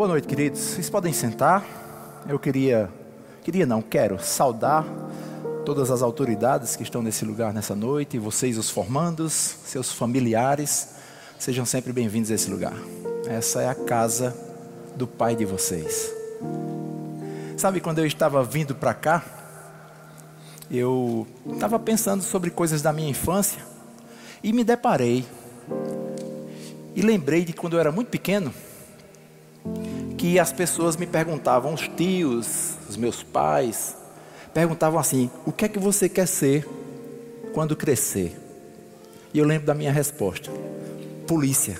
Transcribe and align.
Boa 0.00 0.08
noite, 0.08 0.26
queridos. 0.26 0.60
Vocês 0.60 0.88
podem 0.88 1.12
sentar. 1.12 1.62
Eu 2.26 2.38
queria, 2.38 2.88
queria 3.44 3.66
não, 3.66 3.82
quero 3.82 4.18
saudar 4.18 4.82
todas 5.62 5.90
as 5.90 6.00
autoridades 6.00 6.74
que 6.74 6.82
estão 6.82 7.02
nesse 7.02 7.22
lugar 7.22 7.52
nessa 7.52 7.76
noite, 7.76 8.18
vocês, 8.18 8.56
os 8.56 8.70
formandos, 8.70 9.32
seus 9.62 9.92
familiares, 9.92 10.94
sejam 11.38 11.66
sempre 11.66 11.92
bem-vindos 11.92 12.30
a 12.30 12.34
esse 12.34 12.50
lugar. 12.50 12.72
Essa 13.26 13.60
é 13.60 13.68
a 13.68 13.74
casa 13.74 14.34
do 14.96 15.06
Pai 15.06 15.36
de 15.36 15.44
vocês. 15.44 16.10
Sabe 17.58 17.78
quando 17.78 17.98
eu 17.98 18.06
estava 18.06 18.42
vindo 18.42 18.74
para 18.74 18.94
cá, 18.94 19.22
eu 20.70 21.26
estava 21.46 21.78
pensando 21.78 22.22
sobre 22.22 22.48
coisas 22.48 22.80
da 22.80 22.90
minha 22.90 23.10
infância 23.10 23.60
e 24.42 24.50
me 24.50 24.64
deparei 24.64 25.26
e 26.96 27.02
lembrei 27.02 27.44
de 27.44 27.52
quando 27.52 27.74
eu 27.74 27.80
era 27.80 27.92
muito 27.92 28.08
pequeno 28.08 28.50
que 30.20 30.38
as 30.38 30.52
pessoas 30.52 30.98
me 30.98 31.06
perguntavam, 31.06 31.72
os 31.72 31.88
tios, 31.88 32.74
os 32.86 32.94
meus 32.94 33.22
pais, 33.22 33.96
perguntavam 34.52 35.00
assim: 35.00 35.30
o 35.46 35.52
que 35.52 35.64
é 35.64 35.68
que 35.68 35.78
você 35.78 36.10
quer 36.10 36.28
ser 36.28 36.68
quando 37.54 37.74
crescer? 37.74 38.38
E 39.32 39.38
eu 39.38 39.46
lembro 39.46 39.66
da 39.66 39.74
minha 39.74 39.90
resposta: 39.90 40.50
polícia. 41.26 41.78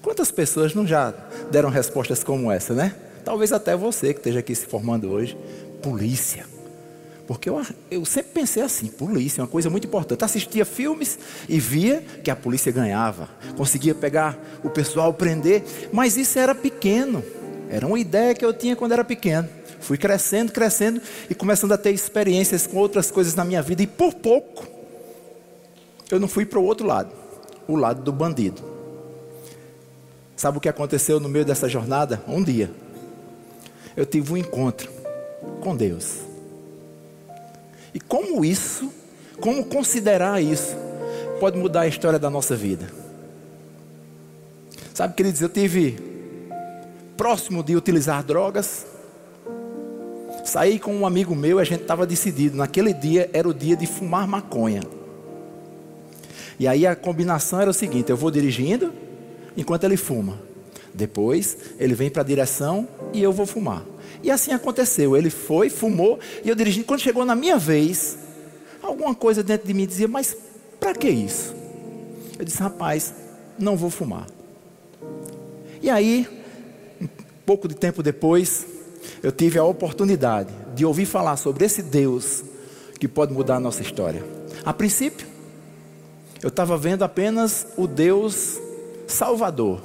Quantas 0.00 0.30
pessoas 0.30 0.72
não 0.72 0.86
já 0.86 1.12
deram 1.50 1.68
respostas 1.68 2.22
como 2.22 2.50
essa, 2.50 2.72
né? 2.72 2.94
Talvez 3.24 3.52
até 3.52 3.74
você 3.74 4.14
que 4.14 4.20
esteja 4.20 4.38
aqui 4.38 4.54
se 4.54 4.66
formando 4.66 5.10
hoje, 5.10 5.36
polícia. 5.82 6.46
Porque 7.28 7.50
eu, 7.50 7.60
eu 7.90 8.06
sempre 8.06 8.32
pensei 8.32 8.62
assim, 8.62 8.86
polícia, 8.86 9.42
é 9.42 9.44
uma 9.44 9.48
coisa 9.48 9.68
muito 9.68 9.86
importante. 9.86 10.24
Assistia 10.24 10.64
filmes 10.64 11.18
e 11.46 11.60
via 11.60 12.02
que 12.24 12.30
a 12.30 12.34
polícia 12.34 12.72
ganhava, 12.72 13.28
conseguia 13.54 13.94
pegar 13.94 14.38
o 14.64 14.70
pessoal, 14.70 15.12
prender, 15.12 15.62
mas 15.92 16.16
isso 16.16 16.38
era 16.38 16.54
pequeno. 16.54 17.22
Era 17.68 17.86
uma 17.86 18.00
ideia 18.00 18.34
que 18.34 18.42
eu 18.42 18.54
tinha 18.54 18.74
quando 18.74 18.92
era 18.92 19.04
pequeno. 19.04 19.46
Fui 19.78 19.98
crescendo, 19.98 20.50
crescendo 20.52 21.02
e 21.28 21.34
começando 21.34 21.72
a 21.72 21.76
ter 21.76 21.92
experiências 21.92 22.66
com 22.66 22.78
outras 22.78 23.10
coisas 23.10 23.34
na 23.34 23.44
minha 23.44 23.60
vida, 23.60 23.82
e 23.82 23.86
por 23.86 24.14
pouco 24.14 24.66
eu 26.10 26.18
não 26.18 26.28
fui 26.28 26.46
para 26.46 26.58
o 26.58 26.64
outro 26.64 26.86
lado 26.86 27.12
o 27.68 27.76
lado 27.76 28.00
do 28.00 28.10
bandido. 28.10 28.62
Sabe 30.34 30.56
o 30.56 30.60
que 30.62 30.68
aconteceu 30.70 31.20
no 31.20 31.28
meio 31.28 31.44
dessa 31.44 31.68
jornada? 31.68 32.22
Um 32.26 32.42
dia, 32.42 32.70
eu 33.94 34.06
tive 34.06 34.32
um 34.32 34.36
encontro 34.38 34.90
com 35.60 35.76
Deus. 35.76 36.27
E 37.94 38.00
como 38.00 38.44
isso, 38.44 38.92
como 39.40 39.64
considerar 39.64 40.42
isso, 40.42 40.76
pode 41.40 41.56
mudar 41.58 41.82
a 41.82 41.86
história 41.86 42.18
da 42.18 42.28
nossa 42.28 42.54
vida? 42.56 42.88
Sabe, 44.94 45.14
queridos, 45.14 45.40
eu 45.40 45.48
tive 45.48 45.96
próximo 47.16 47.62
de 47.62 47.76
utilizar 47.76 48.22
drogas. 48.22 48.86
Saí 50.44 50.78
com 50.78 50.94
um 50.94 51.06
amigo 51.06 51.34
meu, 51.34 51.58
a 51.58 51.64
gente 51.64 51.82
estava 51.82 52.06
decidido. 52.06 52.56
Naquele 52.56 52.92
dia 52.92 53.28
era 53.32 53.48
o 53.48 53.54
dia 53.54 53.76
de 53.76 53.86
fumar 53.86 54.26
maconha. 54.26 54.82
E 56.58 56.66
aí 56.66 56.86
a 56.86 56.96
combinação 56.96 57.60
era 57.60 57.70
o 57.70 57.74
seguinte: 57.74 58.10
eu 58.10 58.16
vou 58.16 58.30
dirigindo 58.30 58.92
enquanto 59.56 59.84
ele 59.84 59.96
fuma. 59.96 60.38
Depois 60.92 61.56
ele 61.78 61.94
vem 61.94 62.10
para 62.10 62.22
a 62.22 62.24
direção 62.24 62.88
e 63.12 63.22
eu 63.22 63.32
vou 63.32 63.46
fumar. 63.46 63.84
E 64.22 64.30
assim 64.30 64.52
aconteceu. 64.52 65.16
Ele 65.16 65.30
foi, 65.30 65.70
fumou 65.70 66.18
e 66.44 66.48
eu 66.48 66.54
dirigi. 66.54 66.82
Quando 66.84 67.00
chegou 67.00 67.24
na 67.24 67.34
minha 67.34 67.58
vez, 67.58 68.18
alguma 68.82 69.14
coisa 69.14 69.42
dentro 69.42 69.66
de 69.66 69.74
mim 69.74 69.86
dizia: 69.86 70.08
Mas 70.08 70.36
para 70.80 70.94
que 70.94 71.08
isso? 71.08 71.54
Eu 72.38 72.44
disse: 72.44 72.58
Rapaz, 72.60 73.14
não 73.58 73.76
vou 73.76 73.90
fumar. 73.90 74.26
E 75.80 75.88
aí, 75.90 76.28
um 77.00 77.08
pouco 77.46 77.68
de 77.68 77.74
tempo 77.74 78.02
depois, 78.02 78.66
eu 79.22 79.30
tive 79.30 79.58
a 79.58 79.64
oportunidade 79.64 80.50
de 80.74 80.84
ouvir 80.84 81.06
falar 81.06 81.36
sobre 81.36 81.64
esse 81.64 81.82
Deus 81.82 82.44
que 82.98 83.06
pode 83.06 83.32
mudar 83.32 83.56
a 83.56 83.60
nossa 83.60 83.82
história. 83.82 84.24
A 84.64 84.72
princípio, 84.72 85.26
eu 86.42 86.48
estava 86.48 86.76
vendo 86.76 87.02
apenas 87.04 87.66
o 87.76 87.86
Deus 87.86 88.60
Salvador. 89.06 89.80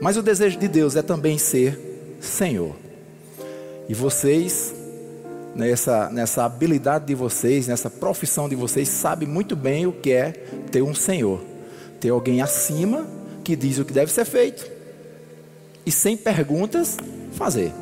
Mas 0.00 0.16
o 0.16 0.22
desejo 0.22 0.58
de 0.58 0.66
Deus 0.66 0.96
é 0.96 1.02
também 1.02 1.36
ser 1.36 1.89
Senhor. 2.20 2.76
E 3.88 3.94
vocês, 3.94 4.74
nessa, 5.54 6.10
nessa 6.10 6.44
habilidade 6.44 7.06
de 7.06 7.14
vocês, 7.14 7.66
nessa 7.66 7.90
profissão 7.90 8.48
de 8.48 8.54
vocês, 8.54 8.88
sabem 8.88 9.28
muito 9.28 9.56
bem 9.56 9.86
o 9.86 9.92
que 9.92 10.12
é 10.12 10.30
ter 10.70 10.82
um 10.82 10.94
Senhor. 10.94 11.40
Ter 11.98 12.10
alguém 12.10 12.40
acima 12.40 13.06
que 13.42 13.56
diz 13.56 13.78
o 13.78 13.84
que 13.84 13.92
deve 13.92 14.12
ser 14.12 14.24
feito 14.24 14.80
e 15.84 15.90
sem 15.90 16.16
perguntas 16.16 16.96
fazer. 17.32 17.72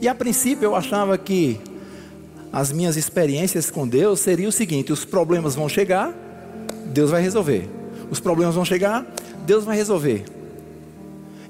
E 0.00 0.08
a 0.08 0.14
princípio 0.14 0.64
eu 0.64 0.76
achava 0.76 1.18
que 1.18 1.60
as 2.52 2.72
minhas 2.72 2.96
experiências 2.96 3.70
com 3.70 3.86
Deus 3.86 4.20
seria 4.20 4.48
o 4.48 4.52
seguinte: 4.52 4.92
os 4.92 5.04
problemas 5.04 5.54
vão 5.54 5.68
chegar, 5.68 6.14
Deus 6.86 7.10
vai 7.10 7.20
resolver. 7.20 7.68
Os 8.10 8.20
problemas 8.20 8.54
vão 8.54 8.64
chegar, 8.64 9.06
Deus 9.44 9.64
vai 9.64 9.76
resolver. 9.76 10.24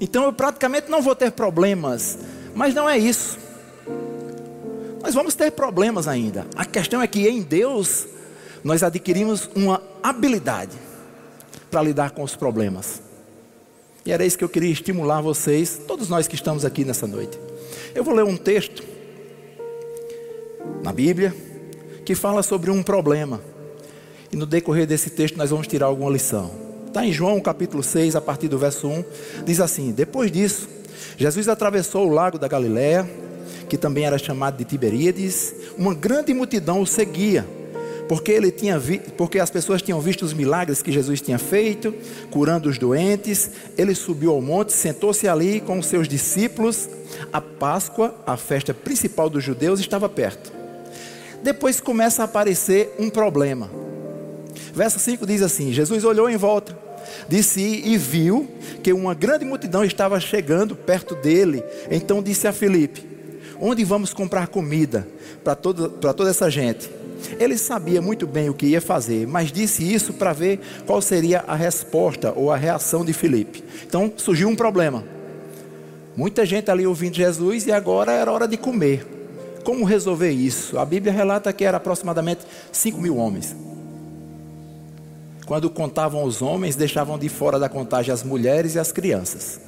Então 0.00 0.24
eu 0.24 0.32
praticamente 0.32 0.90
não 0.90 1.02
vou 1.02 1.14
ter 1.14 1.32
problemas, 1.32 2.18
mas 2.54 2.74
não 2.74 2.88
é 2.88 2.96
isso. 2.96 3.38
Nós 5.02 5.14
vamos 5.14 5.34
ter 5.34 5.50
problemas 5.52 6.06
ainda. 6.06 6.46
A 6.54 6.64
questão 6.64 7.00
é 7.00 7.06
que 7.06 7.28
em 7.28 7.42
Deus 7.42 8.06
nós 8.62 8.82
adquirimos 8.82 9.48
uma 9.54 9.82
habilidade 10.02 10.76
para 11.70 11.82
lidar 11.82 12.10
com 12.10 12.22
os 12.22 12.34
problemas. 12.34 13.02
E 14.04 14.12
era 14.12 14.24
isso 14.24 14.38
que 14.38 14.44
eu 14.44 14.48
queria 14.48 14.70
estimular 14.70 15.20
vocês, 15.20 15.80
todos 15.86 16.08
nós 16.08 16.26
que 16.26 16.34
estamos 16.34 16.64
aqui 16.64 16.84
nessa 16.84 17.06
noite. 17.06 17.38
Eu 17.94 18.02
vou 18.02 18.14
ler 18.14 18.24
um 18.24 18.36
texto 18.36 18.82
na 20.82 20.92
Bíblia 20.92 21.34
que 22.04 22.14
fala 22.14 22.42
sobre 22.42 22.70
um 22.70 22.82
problema. 22.82 23.40
E 24.32 24.36
no 24.36 24.46
decorrer 24.46 24.86
desse 24.86 25.10
texto 25.10 25.36
nós 25.36 25.50
vamos 25.50 25.66
tirar 25.66 25.86
alguma 25.86 26.10
lição. 26.10 26.67
Está 26.98 27.06
em 27.06 27.12
João 27.12 27.40
capítulo 27.40 27.80
6, 27.80 28.16
a 28.16 28.20
partir 28.20 28.48
do 28.48 28.58
verso 28.58 28.88
1, 28.88 29.04
diz 29.44 29.60
assim: 29.60 29.92
Depois 29.92 30.32
disso, 30.32 30.68
Jesus 31.16 31.48
atravessou 31.48 32.08
o 32.08 32.12
lago 32.12 32.40
da 32.40 32.48
Galiléia, 32.48 33.08
que 33.68 33.78
também 33.78 34.04
era 34.04 34.18
chamado 34.18 34.56
de 34.56 34.64
Tiberíades, 34.64 35.54
uma 35.76 35.94
grande 35.94 36.34
multidão 36.34 36.80
o 36.80 36.86
seguia, 36.88 37.46
porque 38.08 38.32
ele 38.32 38.50
tinha 38.50 38.80
vi, 38.80 38.98
porque 39.16 39.38
as 39.38 39.48
pessoas 39.48 39.80
tinham 39.80 40.00
visto 40.00 40.22
os 40.22 40.32
milagres 40.32 40.82
que 40.82 40.90
Jesus 40.90 41.20
tinha 41.20 41.38
feito, 41.38 41.94
curando 42.32 42.68
os 42.68 42.78
doentes. 42.78 43.48
Ele 43.76 43.94
subiu 43.94 44.32
ao 44.32 44.42
monte, 44.42 44.72
sentou-se 44.72 45.28
ali 45.28 45.60
com 45.60 45.78
os 45.78 45.86
seus 45.86 46.08
discípulos. 46.08 46.88
A 47.32 47.40
Páscoa, 47.40 48.12
a 48.26 48.36
festa 48.36 48.74
principal 48.74 49.30
dos 49.30 49.44
judeus, 49.44 49.78
estava 49.78 50.08
perto. 50.08 50.52
Depois 51.44 51.80
começa 51.80 52.22
a 52.22 52.24
aparecer 52.24 52.92
um 52.98 53.08
problema. 53.08 53.70
Verso 54.74 54.98
5 54.98 55.24
diz 55.24 55.42
assim: 55.42 55.72
Jesus 55.72 56.02
olhou 56.02 56.28
em 56.28 56.36
volta, 56.36 56.87
disse 57.28 57.60
e 57.60 57.96
viu 57.96 58.48
que 58.82 58.92
uma 58.92 59.14
grande 59.14 59.44
multidão 59.44 59.84
estava 59.84 60.18
chegando 60.18 60.74
perto 60.74 61.14
dele. 61.14 61.62
Então 61.90 62.22
disse 62.22 62.48
a 62.48 62.52
Filipe: 62.52 63.04
Onde 63.60 63.84
vamos 63.84 64.14
comprar 64.14 64.48
comida 64.48 65.06
para 65.44 65.54
toda 65.54 66.30
essa 66.30 66.50
gente? 66.50 66.90
Ele 67.38 67.58
sabia 67.58 68.00
muito 68.00 68.26
bem 68.26 68.48
o 68.48 68.54
que 68.54 68.66
ia 68.66 68.80
fazer, 68.80 69.26
mas 69.26 69.50
disse 69.50 69.82
isso 69.82 70.12
para 70.12 70.32
ver 70.32 70.60
qual 70.86 71.02
seria 71.02 71.44
a 71.46 71.54
resposta 71.54 72.32
ou 72.34 72.50
a 72.50 72.56
reação 72.56 73.04
de 73.04 73.12
Filipe. 73.12 73.62
Então 73.86 74.12
surgiu 74.16 74.48
um 74.48 74.56
problema. 74.56 75.04
Muita 76.16 76.46
gente 76.46 76.70
ali 76.70 76.86
ouvindo 76.86 77.16
Jesus 77.16 77.66
e 77.66 77.72
agora 77.72 78.12
era 78.12 78.32
hora 78.32 78.46
de 78.46 78.56
comer. 78.56 79.06
Como 79.64 79.84
resolver 79.84 80.30
isso? 80.30 80.78
A 80.78 80.84
Bíblia 80.84 81.12
relata 81.12 81.52
que 81.52 81.64
era 81.64 81.76
aproximadamente 81.76 82.40
5 82.72 83.00
mil 83.00 83.16
homens. 83.16 83.54
Quando 85.48 85.70
contavam 85.70 86.24
os 86.24 86.42
homens, 86.42 86.76
deixavam 86.76 87.18
de 87.18 87.26
fora 87.30 87.58
da 87.58 87.70
contagem 87.70 88.12
as 88.12 88.22
mulheres 88.22 88.74
e 88.74 88.78
as 88.78 88.92
crianças. 88.92 89.58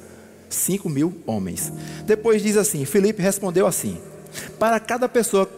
5 0.47 0.87
mil 0.87 1.11
homens. 1.25 1.73
Depois 2.05 2.43
diz 2.43 2.55
assim: 2.55 2.85
Felipe 2.85 3.19
respondeu 3.19 3.65
assim: 3.65 3.97
Para 4.59 4.79
cada 4.79 5.09
pessoa 5.09 5.49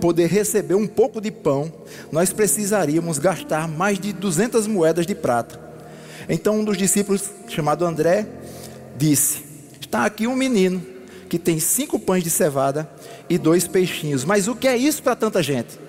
poder 0.00 0.28
receber 0.28 0.76
um 0.76 0.86
pouco 0.86 1.20
de 1.20 1.32
pão, 1.32 1.72
nós 2.12 2.32
precisaríamos 2.32 3.18
gastar 3.18 3.66
mais 3.66 3.98
de 3.98 4.12
200 4.12 4.68
moedas 4.68 5.08
de 5.08 5.14
prata. 5.16 5.60
Então 6.28 6.60
um 6.60 6.64
dos 6.64 6.78
discípulos, 6.78 7.28
chamado 7.48 7.84
André, 7.84 8.28
disse: 8.96 9.42
Está 9.80 10.04
aqui 10.04 10.28
um 10.28 10.36
menino 10.36 10.80
que 11.28 11.36
tem 11.36 11.58
cinco 11.58 11.98
pães 11.98 12.22
de 12.22 12.30
cevada 12.30 12.88
e 13.28 13.36
dois 13.36 13.66
peixinhos. 13.66 14.24
Mas 14.24 14.46
o 14.46 14.54
que 14.54 14.68
é 14.68 14.76
isso 14.76 15.02
para 15.02 15.16
tanta 15.16 15.42
gente? 15.42 15.82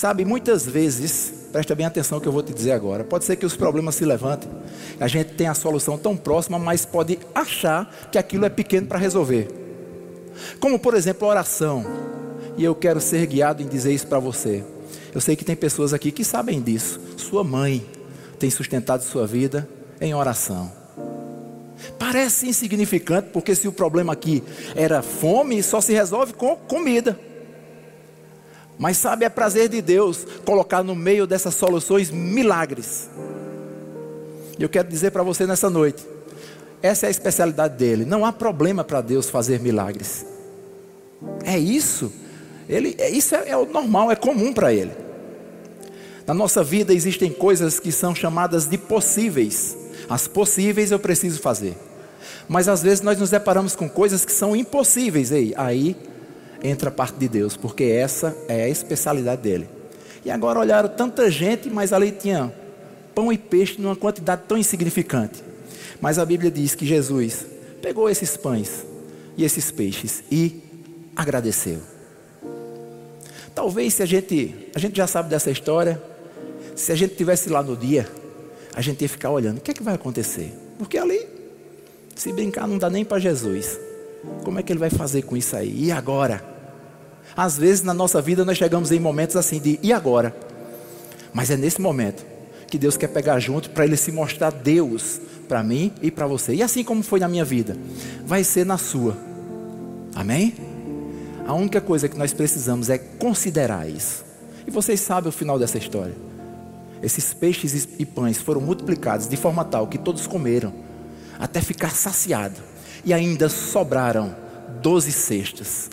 Sabe, 0.00 0.24
muitas 0.24 0.64
vezes, 0.64 1.30
presta 1.52 1.74
bem 1.74 1.84
atenção 1.84 2.16
no 2.16 2.22
que 2.22 2.26
eu 2.26 2.32
vou 2.32 2.42
te 2.42 2.54
dizer 2.54 2.72
agora. 2.72 3.04
Pode 3.04 3.26
ser 3.26 3.36
que 3.36 3.44
os 3.44 3.54
problemas 3.54 3.96
se 3.96 4.04
levantem, 4.06 4.50
a 4.98 5.06
gente 5.06 5.34
tem 5.34 5.46
a 5.46 5.52
solução 5.52 5.98
tão 5.98 6.16
próxima, 6.16 6.58
mas 6.58 6.86
pode 6.86 7.18
achar 7.34 8.08
que 8.10 8.16
aquilo 8.16 8.46
é 8.46 8.48
pequeno 8.48 8.86
para 8.86 8.98
resolver. 8.98 9.46
Como, 10.58 10.78
por 10.78 10.94
exemplo, 10.94 11.28
a 11.28 11.30
oração. 11.32 11.84
E 12.56 12.64
eu 12.64 12.74
quero 12.74 12.98
ser 12.98 13.26
guiado 13.26 13.62
em 13.62 13.68
dizer 13.68 13.92
isso 13.92 14.06
para 14.06 14.18
você. 14.18 14.64
Eu 15.14 15.20
sei 15.20 15.36
que 15.36 15.44
tem 15.44 15.54
pessoas 15.54 15.92
aqui 15.92 16.10
que 16.10 16.24
sabem 16.24 16.62
disso. 16.62 16.98
Sua 17.18 17.44
mãe 17.44 17.84
tem 18.38 18.48
sustentado 18.48 19.02
sua 19.02 19.26
vida 19.26 19.68
em 20.00 20.14
oração. 20.14 20.72
Parece 21.98 22.48
insignificante, 22.48 23.28
porque 23.34 23.54
se 23.54 23.68
o 23.68 23.72
problema 23.72 24.14
aqui 24.14 24.42
era 24.74 25.02
fome, 25.02 25.62
só 25.62 25.78
se 25.78 25.92
resolve 25.92 26.32
com 26.32 26.56
comida. 26.56 27.20
Mas 28.80 28.96
sabe, 28.96 29.26
é 29.26 29.28
prazer 29.28 29.68
de 29.68 29.82
Deus 29.82 30.26
colocar 30.42 30.82
no 30.82 30.94
meio 30.94 31.26
dessas 31.26 31.54
soluções 31.54 32.10
milagres. 32.10 33.10
E 34.58 34.62
eu 34.62 34.70
quero 34.70 34.88
dizer 34.88 35.10
para 35.10 35.22
você 35.22 35.46
nessa 35.46 35.68
noite: 35.68 36.02
essa 36.80 37.04
é 37.04 37.08
a 37.08 37.10
especialidade 37.10 37.76
dele. 37.76 38.06
Não 38.06 38.24
há 38.24 38.32
problema 38.32 38.82
para 38.82 39.02
Deus 39.02 39.28
fazer 39.28 39.60
milagres. 39.60 40.24
É 41.44 41.58
isso. 41.58 42.10
Ele, 42.66 42.96
é, 42.96 43.10
isso 43.10 43.34
é, 43.34 43.50
é 43.50 43.56
o 43.56 43.66
normal, 43.66 44.10
é 44.10 44.16
comum 44.16 44.50
para 44.50 44.72
ele. 44.72 44.92
Na 46.26 46.32
nossa 46.32 46.64
vida 46.64 46.94
existem 46.94 47.30
coisas 47.30 47.78
que 47.78 47.92
são 47.92 48.14
chamadas 48.14 48.66
de 48.66 48.78
possíveis. 48.78 49.76
As 50.08 50.26
possíveis 50.26 50.90
eu 50.90 50.98
preciso 50.98 51.38
fazer. 51.42 51.76
Mas 52.48 52.66
às 52.66 52.82
vezes 52.82 53.02
nós 53.02 53.18
nos 53.18 53.28
deparamos 53.28 53.76
com 53.76 53.90
coisas 53.90 54.24
que 54.24 54.32
são 54.32 54.56
impossíveis. 54.56 55.30
Ei, 55.32 55.52
aí 55.54 55.94
entra 56.62 56.88
a 56.88 56.92
parte 56.92 57.16
de 57.18 57.28
Deus, 57.28 57.56
porque 57.56 57.84
essa 57.84 58.36
é 58.48 58.64
a 58.64 58.68
especialidade 58.68 59.42
dele. 59.42 59.68
E 60.24 60.30
agora 60.30 60.58
olharam 60.58 60.88
tanta 60.88 61.30
gente, 61.30 61.70
mas 61.70 61.92
ali 61.92 62.12
tinha 62.12 62.52
pão 63.14 63.32
e 63.32 63.38
peixe 63.38 63.80
numa 63.80 63.96
quantidade 63.96 64.42
tão 64.46 64.56
insignificante. 64.56 65.42
Mas 66.00 66.18
a 66.18 66.24
Bíblia 66.24 66.50
diz 66.50 66.74
que 66.74 66.86
Jesus 66.86 67.46
pegou 67.82 68.08
esses 68.08 68.36
pães 68.36 68.84
e 69.36 69.44
esses 69.44 69.70
peixes 69.70 70.22
e 70.30 70.62
agradeceu. 71.16 71.80
Talvez 73.54 73.94
se 73.94 74.02
a 74.02 74.06
gente, 74.06 74.68
a 74.74 74.78
gente 74.78 74.96
já 74.96 75.06
sabe 75.06 75.28
dessa 75.28 75.50
história, 75.50 76.00
se 76.76 76.92
a 76.92 76.94
gente 76.94 77.14
tivesse 77.14 77.48
lá 77.48 77.62
no 77.62 77.76
dia, 77.76 78.08
a 78.74 78.80
gente 78.80 79.02
ia 79.02 79.08
ficar 79.08 79.30
olhando, 79.30 79.58
o 79.58 79.60
que 79.60 79.70
é 79.70 79.74
que 79.74 79.82
vai 79.82 79.94
acontecer? 79.94 80.54
Porque 80.78 80.96
ali, 80.96 81.26
se 82.14 82.32
brincar, 82.32 82.66
não 82.66 82.78
dá 82.78 82.88
nem 82.88 83.04
para 83.04 83.18
Jesus. 83.18 83.78
Como 84.44 84.58
é 84.58 84.62
que 84.62 84.72
ele 84.72 84.78
vai 84.80 84.90
fazer 84.90 85.22
com 85.22 85.36
isso 85.36 85.56
aí? 85.56 85.84
E 85.84 85.92
agora? 85.92 86.44
Às 87.36 87.56
vezes 87.56 87.82
na 87.82 87.94
nossa 87.94 88.20
vida 88.20 88.44
nós 88.44 88.58
chegamos 88.58 88.90
em 88.92 88.98
momentos 88.98 89.36
assim 89.36 89.60
de 89.60 89.78
e 89.82 89.92
agora? 89.92 90.34
Mas 91.32 91.50
é 91.50 91.56
nesse 91.56 91.80
momento 91.80 92.24
que 92.66 92.78
Deus 92.78 92.96
quer 92.96 93.08
pegar 93.08 93.38
junto 93.38 93.70
para 93.70 93.84
ele 93.84 93.96
se 93.96 94.12
mostrar 94.12 94.50
Deus 94.50 95.20
para 95.48 95.62
mim 95.62 95.92
e 96.00 96.10
para 96.10 96.26
você. 96.26 96.54
E 96.54 96.62
assim 96.62 96.84
como 96.84 97.02
foi 97.02 97.20
na 97.20 97.28
minha 97.28 97.44
vida, 97.44 97.76
vai 98.24 98.44
ser 98.44 98.64
na 98.64 98.78
sua. 98.78 99.16
Amém? 100.14 100.54
A 101.46 101.54
única 101.54 101.80
coisa 101.80 102.08
que 102.08 102.16
nós 102.16 102.32
precisamos 102.32 102.88
é 102.88 102.98
considerar 102.98 103.88
isso. 103.88 104.24
E 104.66 104.70
vocês 104.70 105.00
sabem 105.00 105.28
o 105.28 105.32
final 105.32 105.58
dessa 105.58 105.78
história. 105.78 106.14
Esses 107.02 107.32
peixes 107.32 107.88
e 107.98 108.04
pães 108.04 108.38
foram 108.38 108.60
multiplicados 108.60 109.26
de 109.26 109.36
forma 109.36 109.64
tal 109.64 109.86
que 109.86 109.98
todos 109.98 110.26
comeram, 110.26 110.72
até 111.38 111.60
ficar 111.60 111.90
saciado. 111.90 112.69
E 113.04 113.12
ainda 113.12 113.48
sobraram 113.48 114.34
doze 114.82 115.12
cestas. 115.12 115.90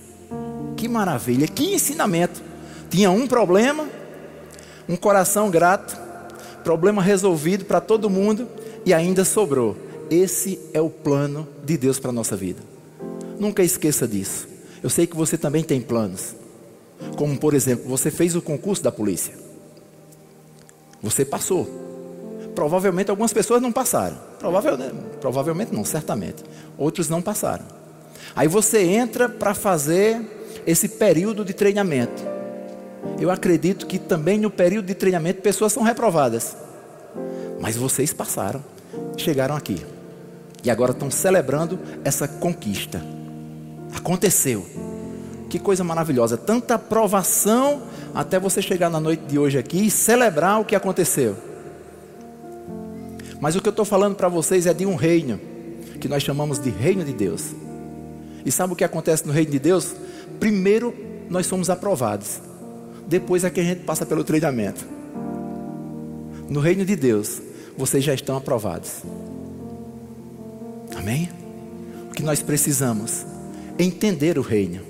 Que 0.75 0.87
maravilha, 0.87 1.47
que 1.47 1.73
ensinamento. 1.73 2.41
Tinha 2.89 3.11
um 3.11 3.27
problema, 3.27 3.87
um 4.87 4.95
coração 4.95 5.49
grato, 5.49 5.97
problema 6.63 7.01
resolvido 7.01 7.65
para 7.65 7.81
todo 7.81 8.09
mundo 8.09 8.47
e 8.85 8.93
ainda 8.93 9.25
sobrou. 9.25 9.75
Esse 10.09 10.59
é 10.73 10.79
o 10.79 10.89
plano 10.89 11.47
de 11.65 11.77
Deus 11.77 11.99
para 11.99 12.11
a 12.11 12.13
nossa 12.13 12.35
vida. 12.35 12.61
Nunca 13.39 13.63
esqueça 13.63 14.07
disso. 14.07 14.47
Eu 14.81 14.89
sei 14.89 15.05
que 15.05 15.15
você 15.15 15.37
também 15.37 15.63
tem 15.63 15.81
planos. 15.81 16.35
Como, 17.17 17.37
por 17.37 17.53
exemplo, 17.53 17.87
você 17.87 18.09
fez 18.09 18.35
o 18.35 18.41
concurso 18.41 18.83
da 18.83 18.91
polícia. 18.91 19.33
Você 21.01 21.25
passou. 21.25 21.67
Provavelmente 22.55 23.11
algumas 23.11 23.33
pessoas 23.33 23.61
não 23.61 23.71
passaram. 23.71 24.17
Provavelmente, 24.39 24.95
provavelmente 25.19 25.73
não, 25.73 25.83
certamente. 25.83 26.43
Outros 26.77 27.09
não 27.09 27.21
passaram. 27.21 27.65
Aí 28.35 28.47
você 28.47 28.83
entra 28.83 29.27
para 29.27 29.53
fazer 29.53 30.21
esse 30.65 30.87
período 30.87 31.43
de 31.43 31.53
treinamento. 31.53 32.23
Eu 33.19 33.31
acredito 33.31 33.87
que 33.87 33.97
também 33.97 34.39
no 34.39 34.51
período 34.51 34.85
de 34.85 34.93
treinamento 34.93 35.41
pessoas 35.41 35.73
são 35.73 35.83
reprovadas. 35.83 36.55
Mas 37.59 37.75
vocês 37.75 38.13
passaram, 38.13 38.63
chegaram 39.15 39.55
aqui. 39.55 39.83
E 40.63 40.69
agora 40.69 40.91
estão 40.91 41.09
celebrando 41.09 41.79
essa 42.03 42.27
conquista. 42.27 43.01
Aconteceu. 43.95 44.65
Que 45.49 45.57
coisa 45.57 45.83
maravilhosa. 45.83 46.37
Tanta 46.37 46.75
aprovação 46.75 47.83
até 48.13 48.37
você 48.39 48.61
chegar 48.61 48.89
na 48.89 48.99
noite 48.99 49.21
de 49.21 49.39
hoje 49.39 49.57
aqui 49.57 49.87
e 49.87 49.91
celebrar 49.91 50.59
o 50.59 50.65
que 50.65 50.75
aconteceu. 50.75 51.46
Mas 53.39 53.55
o 53.55 53.61
que 53.61 53.67
eu 53.67 53.71
estou 53.71 53.85
falando 53.85 54.15
para 54.15 54.27
vocês 54.27 54.65
é 54.65 54.73
de 54.73 54.85
um 54.85 54.95
reino 54.95 55.39
que 55.99 56.07
nós 56.07 56.23
chamamos 56.23 56.59
de 56.59 56.69
reino 56.69 57.03
de 57.03 57.13
Deus. 57.13 57.53
E 58.45 58.51
sabe 58.51 58.73
o 58.73 58.75
que 58.75 58.83
acontece 58.83 59.25
no 59.25 59.33
reino 59.33 59.51
de 59.51 59.59
Deus? 59.59 59.95
Primeiro 60.39 60.93
nós 61.29 61.45
somos 61.45 61.69
aprovados, 61.69 62.39
depois 63.07 63.43
é 63.43 63.49
que 63.49 63.59
a 63.59 63.63
gente 63.63 63.83
passa 63.83 64.05
pelo 64.05 64.23
treinamento. 64.23 64.85
No 66.49 66.61
reino 66.61 66.85
de 66.85 66.95
Deus, 66.95 67.41
vocês 67.77 68.03
já 68.03 68.13
estão 68.13 68.37
aprovados. 68.37 69.01
Amém? 70.95 71.29
O 72.09 72.13
que 72.13 72.23
nós 72.23 72.41
precisamos 72.41 73.25
é 73.77 73.83
entender 73.83 74.39
o 74.39 74.41
reino, 74.41 74.81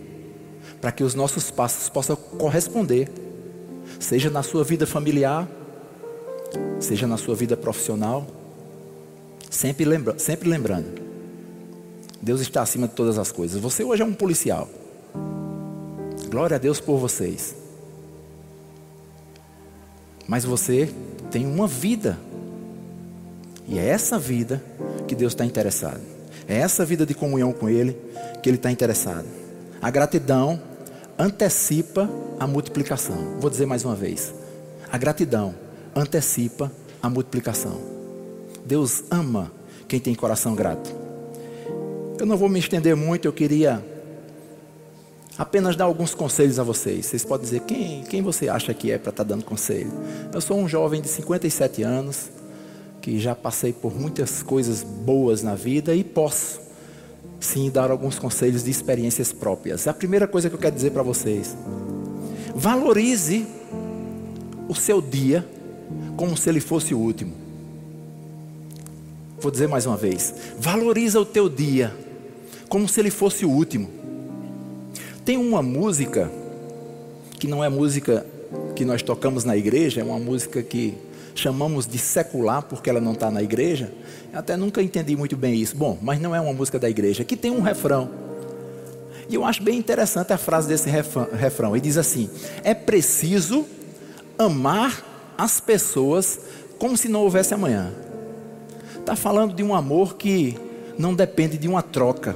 para 0.80 0.92
que 0.92 1.04
os 1.04 1.16
nossos 1.16 1.50
passos 1.50 1.90
possam 1.90 2.16
corresponder, 2.16 3.10
seja 4.00 4.30
na 4.30 4.44
sua 4.44 4.64
vida 4.64 4.86
familiar, 4.86 5.48
seja 6.80 7.08
na 7.08 7.18
sua 7.18 7.36
vida 7.36 7.58
profissional, 7.58 8.26
sempre, 9.50 9.86
lembra, 9.86 10.18
sempre 10.20 10.50
lembrando, 10.50 11.02
Deus 12.22 12.42
está 12.42 12.62
acima 12.62 12.88
de 12.88 12.94
todas 12.94 13.18
as 13.18 13.32
coisas. 13.32 13.62
Você 13.62 13.84
hoje 13.84 14.02
é 14.02 14.06
um 14.06 14.14
policial. 14.14 14.68
Glória 16.30 16.56
a 16.56 16.60
Deus 16.60 16.80
por 16.80 16.98
vocês. 16.98 17.56
Mas 20.28 20.44
você 20.44 20.92
tem 21.32 21.46
uma 21.46 21.68
vida. 21.68 22.18
E 23.68 23.78
é 23.78 23.86
essa 23.86 24.18
vida 24.18 24.62
que 25.08 25.16
Deus 25.16 25.34
está 25.34 25.46
interessado. 25.46 26.02
É 26.48 26.58
essa 26.58 26.86
vida 26.86 27.06
de 27.06 27.14
comunhão 27.14 27.54
com 27.54 27.70
Ele 27.70 27.96
que 28.42 28.50
Ele 28.50 28.58
está 28.58 28.72
interessado. 28.72 29.26
A 29.82 29.90
gratidão 29.90 30.62
antecipa 31.18 32.10
a 32.40 32.48
multiplicação. 32.48 33.38
Vou 33.40 33.50
dizer 33.50 33.66
mais 33.66 33.86
uma 33.86 33.96
vez. 33.96 34.34
A 34.92 34.98
gratidão 34.98 35.56
antecipa 35.98 36.72
a 37.02 37.10
multiplicação. 37.10 37.80
Deus 38.66 39.04
ama 39.10 39.52
quem 39.88 40.00
tem 40.00 40.14
coração 40.14 40.56
grato. 40.56 40.94
Eu 42.20 42.26
não 42.26 42.38
vou 42.38 42.50
me 42.50 42.60
estender 42.60 42.96
muito, 42.96 43.26
eu 43.26 43.34
queria 43.34 43.84
apenas 45.38 45.76
dar 45.76 45.86
alguns 45.86 46.14
conselhos 46.14 46.60
a 46.60 46.64
vocês. 46.64 47.06
Vocês 47.06 47.24
podem 47.24 47.46
dizer 47.46 47.62
quem, 47.62 48.04
quem 48.04 48.22
você 48.22 48.50
acha 48.50 48.74
que 48.74 48.92
é 48.92 48.98
para 48.98 49.12
estar 49.12 49.24
tá 49.24 49.28
dando 49.28 49.46
conselho. 49.46 49.92
Eu 50.34 50.42
sou 50.42 50.58
um 50.58 50.68
jovem 50.68 51.02
de 51.02 51.08
57 51.08 51.84
anos 51.84 52.30
que 53.02 53.20
já 53.20 53.36
passei 53.36 53.72
por 53.72 53.96
muitas 53.98 54.44
coisas 54.44 54.84
boas 54.84 55.42
na 55.42 55.56
vida 55.56 55.96
e 55.96 56.04
posso 56.04 56.60
sim 57.40 57.70
dar 57.70 57.92
alguns 57.92 58.18
conselhos 58.20 58.64
de 58.64 58.72
experiências 58.72 59.32
próprias. 59.32 59.88
A 59.88 59.94
primeira 59.94 60.28
coisa 60.28 60.50
que 60.50 60.56
eu 60.56 60.60
quero 60.60 60.76
dizer 60.76 60.92
para 60.92 61.04
vocês: 61.04 61.56
valorize 62.56 63.46
o 64.68 64.76
seu 64.76 65.02
dia 65.02 65.48
como 66.16 66.36
se 66.36 66.50
ele 66.50 66.60
fosse 66.60 66.94
o 66.94 66.98
último. 66.98 67.34
Vou 69.40 69.52
dizer 69.52 69.68
mais 69.68 69.86
uma 69.86 69.98
vez: 69.98 70.34
valoriza 70.60 71.20
o 71.20 71.26
teu 71.26 71.48
dia 71.48 71.94
como 72.68 72.88
se 72.88 73.00
ele 73.00 73.12
fosse 73.12 73.46
o 73.46 73.50
último. 73.50 73.90
Tem 75.24 75.38
uma 75.38 75.62
música 75.62 76.32
que 77.40 77.48
não 77.48 77.64
é 77.64 77.70
música 77.70 78.26
que 78.76 78.86
nós 78.86 79.02
tocamos 79.02 79.44
na 79.44 79.56
igreja, 79.56 80.02
é 80.02 80.04
uma 80.04 80.20
música 80.20 80.64
que 80.64 80.98
chamamos 81.36 81.86
de 81.86 81.98
secular 81.98 82.64
porque 82.64 82.90
ela 82.90 83.00
não 83.00 83.14
está 83.14 83.30
na 83.30 83.44
igreja. 83.44 83.92
Eu 84.34 84.40
até 84.40 84.58
nunca 84.58 84.82
entendi 84.82 85.16
muito 85.16 85.38
bem 85.38 85.56
isso. 85.56 85.76
Bom, 85.76 85.98
mas 86.02 86.20
não 86.20 86.34
é 86.36 86.42
uma 86.42 86.54
música 86.54 86.80
da 86.80 86.90
igreja, 86.90 87.24
que 87.24 87.38
tem 87.38 87.52
um 87.52 87.62
refrão. 87.62 88.10
E 89.30 89.36
eu 89.36 89.44
acho 89.44 89.62
bem 89.62 89.78
interessante 89.78 90.32
a 90.32 90.38
frase 90.38 90.68
desse 90.68 90.90
refrão. 90.90 91.76
Ele 91.76 91.82
diz 91.82 91.98
assim: 91.98 92.30
é 92.64 92.74
preciso 92.74 93.66
amar 94.38 95.04
as 95.38 95.60
pessoas 95.60 96.40
como 96.80 96.98
se 96.98 97.08
não 97.08 97.22
houvesse 97.22 97.54
amanhã. 97.54 97.94
Está 99.00 99.16
falando 99.16 99.54
de 99.54 99.64
um 99.64 99.74
amor 99.74 100.16
que 100.16 100.58
não 100.98 101.14
depende 101.14 101.58
de 101.58 101.68
uma 101.68 101.82
troca. 101.82 102.36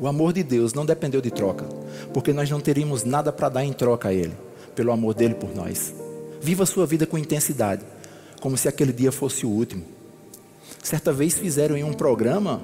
O 0.00 0.08
amor 0.08 0.32
de 0.32 0.42
Deus 0.42 0.74
não 0.74 0.84
dependeu 0.84 1.20
de 1.20 1.30
troca, 1.30 1.64
porque 2.12 2.32
nós 2.32 2.50
não 2.50 2.60
teríamos 2.60 3.04
nada 3.04 3.32
para 3.32 3.48
dar 3.48 3.64
em 3.64 3.72
troca 3.72 4.08
a 4.08 4.12
Ele, 4.12 4.32
pelo 4.74 4.90
amor 4.90 5.14
dele 5.14 5.34
por 5.34 5.54
nós. 5.54 5.94
Viva 6.40 6.64
a 6.64 6.66
sua 6.66 6.86
vida 6.86 7.06
com 7.06 7.16
intensidade, 7.16 7.82
como 8.40 8.56
se 8.56 8.66
aquele 8.66 8.92
dia 8.92 9.12
fosse 9.12 9.46
o 9.46 9.48
último. 9.48 9.84
Certa 10.82 11.12
vez 11.12 11.34
fizeram 11.34 11.76
em 11.76 11.84
um 11.84 11.92
programa, 11.92 12.60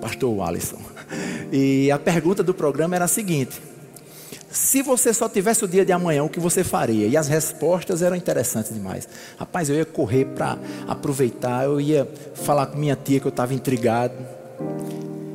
Pastor 0.00 0.40
Alisson, 0.40 0.80
e 1.52 1.92
a 1.92 1.98
pergunta 1.98 2.42
do 2.42 2.52
programa 2.52 2.96
era 2.96 3.04
a 3.04 3.08
seguinte: 3.08 3.62
Se 4.52 4.82
você 4.82 5.14
só 5.14 5.30
tivesse 5.30 5.64
o 5.64 5.68
dia 5.68 5.82
de 5.82 5.92
amanhã, 5.92 6.22
o 6.22 6.28
que 6.28 6.38
você 6.38 6.62
faria? 6.62 7.06
E 7.06 7.16
as 7.16 7.26
respostas 7.26 8.02
eram 8.02 8.14
interessantes 8.14 8.72
demais. 8.72 9.08
Rapaz, 9.38 9.70
eu 9.70 9.76
ia 9.76 9.86
correr 9.86 10.26
para 10.26 10.58
aproveitar, 10.86 11.64
eu 11.64 11.80
ia 11.80 12.06
falar 12.34 12.66
com 12.66 12.78
minha 12.78 12.94
tia 12.94 13.18
que 13.18 13.26
eu 13.26 13.30
estava 13.30 13.54
intrigado, 13.54 14.14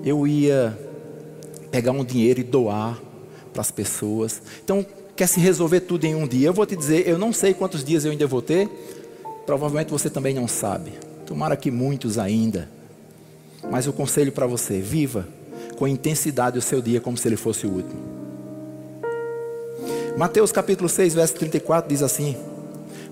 eu 0.05 0.27
ia 0.27 0.77
pegar 1.71 1.93
um 1.93 2.05
dinheiro 2.05 2.41
e 2.41 2.43
doar 2.43 2.99
para 3.51 3.61
as 3.61 3.71
pessoas. 3.71 4.39
Então, 4.63 4.85
quer 5.15 5.27
se 5.27 5.39
resolver 5.39 5.79
tudo 5.79 6.05
em 6.05 6.13
um 6.13 6.27
dia? 6.27 6.49
Eu 6.49 6.53
vou 6.53 6.65
te 6.67 6.75
dizer, 6.75 7.07
eu 7.07 7.17
não 7.17 7.33
sei 7.33 7.55
quantos 7.55 7.83
dias 7.83 8.05
eu 8.05 8.11
ainda 8.11 8.27
vou 8.27 8.43
ter, 8.43 8.69
provavelmente 9.47 9.89
você 9.89 10.11
também 10.11 10.35
não 10.35 10.47
sabe. 10.47 10.91
Tomara 11.25 11.57
que 11.57 11.71
muitos 11.71 12.19
ainda. 12.19 12.69
Mas 13.71 13.87
o 13.87 13.93
conselho 13.93 14.31
para 14.31 14.45
você: 14.45 14.79
viva 14.79 15.27
com 15.77 15.87
intensidade 15.87 16.57
o 16.57 16.61
seu 16.61 16.81
dia 16.81 17.01
como 17.01 17.17
se 17.17 17.27
ele 17.27 17.35
fosse 17.35 17.65
o 17.65 17.71
último. 17.71 18.06
Mateus 20.17 20.51
capítulo 20.51 20.89
6, 20.89 21.13
verso 21.13 21.35
34 21.35 21.87
diz 21.87 22.01
assim: 22.01 22.35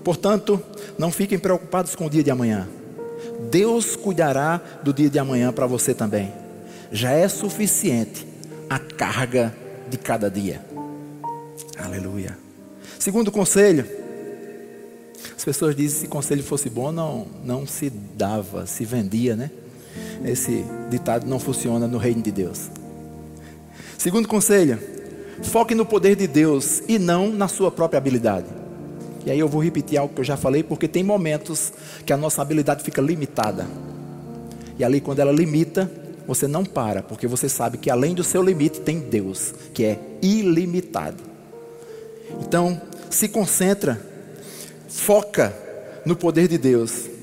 Portanto, 0.02 0.60
não 0.98 1.12
fiquem 1.12 1.38
preocupados 1.38 1.94
com 1.94 2.06
o 2.06 2.10
dia 2.10 2.24
de 2.24 2.32
amanhã. 2.32 2.68
Deus 3.48 3.94
cuidará 3.94 4.60
do 4.82 4.92
dia 4.92 5.08
de 5.08 5.16
amanhã 5.16 5.52
para 5.52 5.68
você 5.68 5.94
também. 5.94 6.32
Já 6.90 7.12
é 7.12 7.28
suficiente 7.28 8.26
a 8.68 8.80
carga 8.80 9.54
de 9.88 9.96
cada 9.96 10.28
dia. 10.28 10.60
Aleluia. 11.78 12.36
Segundo 12.98 13.30
conselho, 13.30 13.86
as 15.36 15.44
pessoas 15.44 15.76
dizem 15.76 16.00
que 16.00 16.06
se 16.06 16.08
conselho 16.08 16.42
fosse 16.42 16.68
bom, 16.68 16.90
não, 16.90 17.28
não 17.44 17.64
se 17.68 17.88
dava, 17.88 18.66
se 18.66 18.84
vendia, 18.84 19.36
né? 19.36 19.52
Esse 20.24 20.64
ditado 20.90 21.24
não 21.24 21.38
funciona 21.38 21.86
no 21.86 21.98
reino 21.98 22.20
de 22.20 22.32
Deus. 22.32 22.68
Segundo 23.96 24.26
conselho, 24.26 24.95
foque 25.42 25.74
no 25.74 25.84
poder 25.84 26.16
de 26.16 26.26
Deus 26.26 26.82
e 26.88 26.98
não 26.98 27.30
na 27.30 27.48
sua 27.48 27.70
própria 27.70 27.98
habilidade. 27.98 28.46
E 29.24 29.30
aí 29.30 29.38
eu 29.38 29.48
vou 29.48 29.62
repetir 29.62 29.98
algo 29.98 30.14
que 30.14 30.20
eu 30.20 30.24
já 30.24 30.36
falei, 30.36 30.62
porque 30.62 30.86
tem 30.86 31.02
momentos 31.02 31.72
que 32.04 32.12
a 32.12 32.16
nossa 32.16 32.40
habilidade 32.40 32.84
fica 32.84 33.02
limitada. 33.02 33.66
E 34.78 34.84
ali, 34.84 35.00
quando 35.00 35.18
ela 35.18 35.32
limita, 35.32 35.90
você 36.26 36.46
não 36.46 36.64
para, 36.64 37.02
porque 37.02 37.26
você 37.26 37.48
sabe 37.48 37.78
que 37.78 37.90
além 37.90 38.14
do 38.14 38.22
seu 38.22 38.42
limite 38.42 38.80
tem 38.80 39.00
Deus, 39.00 39.52
que 39.74 39.84
é 39.84 39.98
ilimitado. 40.22 41.22
Então, 42.40 42.80
se 43.10 43.28
concentra, 43.28 44.00
foca 44.88 45.54
no 46.04 46.14
poder 46.14 46.46
de 46.46 46.58
Deus 46.58 47.15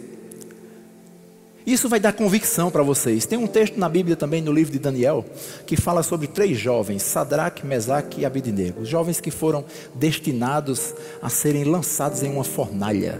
isso 1.65 1.88
vai 1.88 2.00
dar 2.00 2.13
convicção 2.13 2.70
para 2.70 2.84
vocês. 2.84 3.25
Tem 3.25 3.38
um 3.38 3.48
texto 3.48 3.77
na 3.77 3.88
Bíblia 3.88 4.15
também, 4.15 4.41
no 4.41 4.51
livro 4.51 4.72
de 4.72 4.79
Daniel, 4.79 5.25
que 5.65 5.75
fala 5.75 6.03
sobre 6.03 6.27
três 6.27 6.58
jovens, 6.58 7.03
Sadraque, 7.03 7.65
Mesaque 7.65 8.22
e 8.22 8.25
Abidnego. 8.25 8.86
Jovens 8.86 9.20
que 9.22 9.32
foram 9.32 9.63
destinados 9.96 10.93
a 11.22 11.29
serem 11.29 11.63
lançados 11.63 12.22
em 12.24 12.32
uma 12.32 12.43
fornalha, 12.43 13.20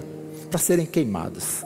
para 0.50 0.59
serem 0.59 0.85
queimados. 0.85 1.63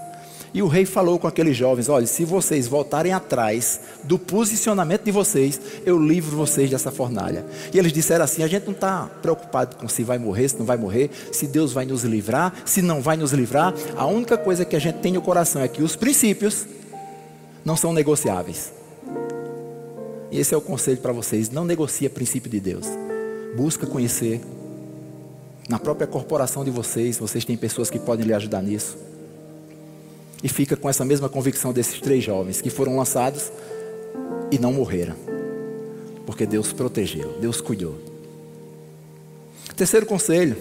E 0.54 0.62
o 0.62 0.68
rei 0.68 0.86
falou 0.86 1.20
com 1.20 1.27
aqueles 1.27 1.56
jovens: 1.56 1.89
olha, 1.89 2.06
se 2.06 2.24
vocês 2.24 2.68
voltarem 2.68 3.12
atrás 3.12 3.82
do 4.04 4.18
posicionamento 4.18 5.04
de 5.04 5.12
vocês, 5.12 5.60
eu 5.86 5.98
livro 6.01 6.36
vocês 6.36 6.70
dessa 6.70 6.92
fornalha. 6.92 7.46
E 7.74 7.77
eles 7.77 7.92
disseram 7.92 8.24
assim: 8.25 8.44
a 8.44 8.48
gente 8.48 8.66
não 8.66 8.74
está 8.74 9.10
preocupado 9.22 9.75
com 9.75 9.88
se 9.88 10.04
vai 10.04 10.18
morrer, 10.18 10.50
se 10.50 10.58
não 10.58 10.66
vai 10.66 10.77
morrer, 10.77 11.10
se 11.32 11.48
Deus 11.48 11.74
vai 11.74 11.86
nos 11.86 12.04
livrar, 12.04 12.54
se 12.66 12.82
não 12.82 13.01
vai 13.01 13.18
nos 13.18 13.34
livrar. 13.34 13.74
A 13.96 14.06
única 14.06 14.38
coisa 14.38 14.63
que 14.63 14.75
a 14.75 14.80
gente 14.80 15.00
tem 15.00 15.13
no 15.13 15.22
coração 15.22 15.62
é 15.62 15.68
que 15.68 15.84
os 15.84 15.96
princípios 15.96 16.66
não 17.66 17.75
são 17.75 17.92
negociáveis. 17.92 18.72
E 20.32 20.39
esse 20.39 20.54
é 20.54 20.58
o 20.58 20.62
conselho 20.62 20.98
para 20.98 21.12
vocês: 21.12 21.50
não 21.50 21.66
negocia 21.66 22.10
princípio 22.10 22.50
de 22.50 22.60
Deus. 22.60 22.88
Busca 23.56 23.86
conhecer. 23.86 24.42
Na 25.68 25.77
própria 25.77 26.08
corporação 26.08 26.63
de 26.63 26.72
vocês, 26.72 27.18
vocês 27.18 27.44
têm 27.44 27.58
pessoas 27.58 27.89
que 27.89 28.00
podem 28.00 28.25
lhe 28.25 28.34
ajudar 28.34 28.62
nisso 28.62 29.07
e 30.44 30.50
fica 30.50 30.75
com 30.75 30.89
essa 30.89 31.03
mesma 31.03 31.29
convicção 31.29 31.74
desses 31.74 32.00
três 32.00 32.24
jovens 32.24 32.62
que 32.62 32.70
foram 32.70 32.96
lançados 32.96 33.51
e 34.51 34.60
não 34.60 34.72
morreram, 34.72 35.15
porque 36.25 36.46
Deus 36.46 36.72
protegeu, 36.72 37.38
Deus 37.39 37.60
cuidou. 37.60 37.96
Terceiro 39.75 40.06
conselho: 40.06 40.56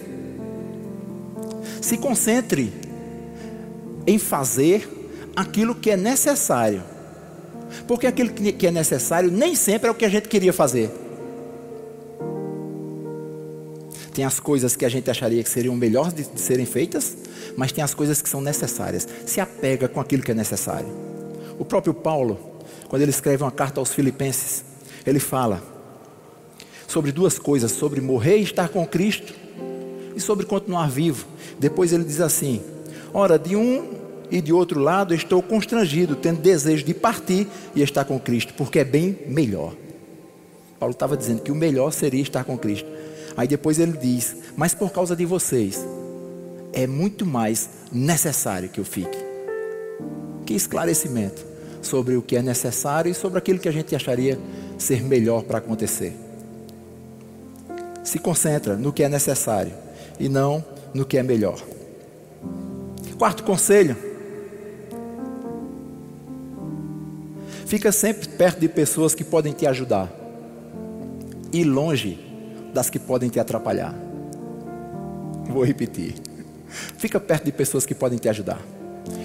se 1.81 1.97
concentre 1.97 2.71
em 4.05 4.17
fazer 4.17 4.87
aquilo 5.35 5.75
que 5.75 5.91
é 5.91 5.97
necessário, 5.97 6.83
porque 7.87 8.07
aquilo 8.07 8.31
que 8.31 8.67
é 8.67 8.71
necessário 8.71 9.31
nem 9.31 9.55
sempre 9.55 9.87
é 9.87 9.91
o 9.91 9.95
que 9.95 10.05
a 10.05 10.09
gente 10.09 10.27
queria 10.27 10.53
fazer. 10.53 11.06
Tem 14.17 14.25
as 14.25 14.39
coisas 14.39 14.75
que 14.75 14.83
a 14.83 14.89
gente 14.89 15.11
acharia 15.11 15.43
que 15.43 15.49
seriam 15.49 15.75
melhores 15.75 16.11
de, 16.11 16.23
de 16.23 16.41
serem 16.41 16.65
feitas, 16.65 17.15
mas 17.55 17.71
tem 17.71 17.83
as 17.83 17.93
coisas 17.93 18.19
que 18.19 18.27
são 18.27 18.41
necessárias. 18.41 19.07
Se 19.27 19.39
apega 19.39 19.87
com 19.87 19.99
aquilo 19.99 20.23
que 20.23 20.31
é 20.31 20.33
necessário. 20.33 20.89
O 21.59 21.63
próprio 21.63 21.93
Paulo, 21.93 22.39
quando 22.87 23.03
ele 23.03 23.11
escreve 23.11 23.43
uma 23.43 23.51
carta 23.51 23.79
aos 23.79 23.93
Filipenses, 23.93 24.65
ele 25.05 25.19
fala 25.19 25.61
sobre 26.87 27.11
duas 27.11 27.37
coisas: 27.37 27.71
sobre 27.73 28.01
morrer 28.01 28.39
e 28.39 28.41
estar 28.41 28.69
com 28.69 28.87
Cristo, 28.87 29.35
e 30.15 30.19
sobre 30.19 30.47
continuar 30.47 30.89
vivo. 30.89 31.27
Depois 31.59 31.93
ele 31.93 32.03
diz 32.03 32.19
assim: 32.19 32.59
Ora, 33.13 33.37
de 33.37 33.55
um 33.55 33.99
e 34.31 34.41
de 34.41 34.51
outro 34.51 34.79
lado 34.79 35.13
estou 35.13 35.43
constrangido, 35.43 36.15
tendo 36.15 36.41
desejo 36.41 36.83
de 36.83 36.95
partir 36.95 37.47
e 37.75 37.83
estar 37.83 38.03
com 38.03 38.19
Cristo, 38.19 38.55
porque 38.55 38.79
é 38.79 38.83
bem 38.83 39.15
melhor. 39.27 39.75
Paulo 40.79 40.93
estava 40.93 41.15
dizendo 41.15 41.43
que 41.43 41.51
o 41.51 41.55
melhor 41.55 41.93
seria 41.93 42.23
estar 42.23 42.43
com 42.43 42.57
Cristo. 42.57 42.96
Aí 43.37 43.47
depois 43.47 43.77
ele 43.77 43.95
diz: 43.95 44.35
Mas 44.55 44.73
por 44.73 44.91
causa 44.91 45.15
de 45.15 45.23
vocês, 45.23 45.85
é 46.73 46.87
muito 46.87 47.23
mais 47.25 47.69
necessário 47.91 48.67
que 48.67 48.79
eu 48.79 48.85
fique. 48.85 49.17
Que 50.43 50.55
esclarecimento 50.55 51.45
sobre 51.81 52.17
o 52.17 52.21
que 52.21 52.35
é 52.35 52.41
necessário 52.41 53.11
e 53.11 53.13
sobre 53.13 53.37
aquilo 53.37 53.59
que 53.59 53.69
a 53.69 53.71
gente 53.71 53.95
acharia 53.95 54.39
ser 54.77 55.03
melhor 55.03 55.43
para 55.43 55.59
acontecer. 55.59 56.13
Se 58.03 58.17
concentra 58.17 58.75
no 58.75 58.91
que 58.91 59.03
é 59.03 59.09
necessário 59.09 59.73
e 60.19 60.27
não 60.27 60.65
no 60.93 61.05
que 61.05 61.17
é 61.17 61.23
melhor. 61.23 61.61
Quarto 63.19 63.43
conselho: 63.43 63.95
fica 67.67 67.91
sempre 67.91 68.29
perto 68.29 68.59
de 68.59 68.67
pessoas 68.67 69.13
que 69.13 69.23
podem 69.23 69.53
te 69.53 69.67
ajudar 69.67 70.11
e 71.53 71.63
longe 71.63 72.26
das 72.73 72.89
que 72.89 72.99
podem 72.99 73.29
te 73.29 73.39
atrapalhar. 73.39 73.93
Vou 75.49 75.63
repetir. 75.63 76.15
Fica 76.97 77.19
perto 77.19 77.45
de 77.45 77.51
pessoas 77.51 77.85
que 77.85 77.95
podem 77.95 78.19
te 78.19 78.27
ajudar 78.27 78.59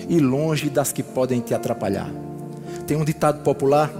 e 0.08 0.18
longe 0.18 0.70
das 0.70 0.92
que 0.92 1.02
podem 1.02 1.40
te 1.40 1.54
atrapalhar. 1.54 2.10
Tem 2.86 2.96
um 2.96 3.04
ditado 3.04 3.42
popular 3.42 3.90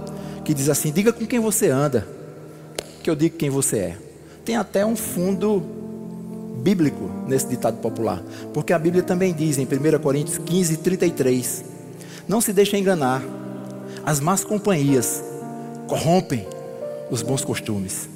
que 0.43 0.53
diz 0.53 0.69
assim: 0.69 0.91
diga 0.91 1.11
com 1.11 1.25
quem 1.25 1.39
você 1.39 1.69
anda, 1.69 2.07
que 3.01 3.09
eu 3.09 3.15
digo 3.15 3.37
quem 3.37 3.49
você 3.49 3.77
é. 3.77 3.97
Tem 4.45 4.55
até 4.55 4.85
um 4.85 4.95
fundo 4.95 5.61
bíblico 6.61 7.09
nesse 7.27 7.47
ditado 7.47 7.77
popular, 7.77 8.21
porque 8.53 8.73
a 8.73 8.79
Bíblia 8.79 9.03
também 9.03 9.33
diz 9.33 9.57
em 9.57 9.63
1 9.65 9.99
Coríntios 10.01 10.37
15, 10.37 10.77
33: 10.77 11.65
Não 12.27 12.41
se 12.41 12.53
deixe 12.53 12.77
enganar, 12.77 13.21
as 14.05 14.19
más 14.19 14.43
companhias 14.43 15.23
corrompem 15.87 16.47
os 17.09 17.21
bons 17.21 17.43
costumes. 17.43 18.12